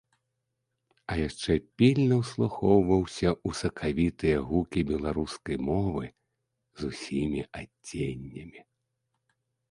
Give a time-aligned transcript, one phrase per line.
[1.07, 1.51] А яшчэ
[1.81, 6.05] пільна ўслухоўваўся ў сакавітыя гукі беларускай мовы
[6.81, 8.61] з усімі адценнямі.